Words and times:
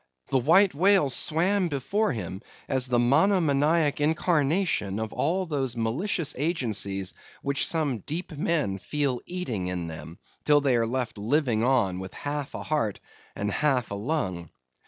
The 0.29 0.39
White 0.39 0.73
Whale 0.73 1.11
swam 1.11 1.67
before 1.67 2.11
him 2.11 2.41
as 2.67 2.87
the 2.87 2.97
monomaniac 2.97 4.01
incarnation 4.01 4.97
of 4.99 5.13
all 5.13 5.45
those 5.45 5.77
malicious 5.77 6.33
agencies 6.39 7.13
which 7.43 7.67
some 7.67 7.99
deep 7.99 8.31
men 8.31 8.79
feel 8.79 9.21
eating 9.27 9.67
in 9.67 9.85
them, 9.85 10.17
till 10.43 10.59
they 10.59 10.75
are 10.75 10.87
left 10.87 11.19
living 11.19 11.63
on 11.63 11.99
with 11.99 12.15
half 12.15 12.55
a 12.55 12.63
heart 12.63 12.99
and 13.35 13.51
half 13.51 13.91
a 13.91 13.93
lung. 13.93 14.49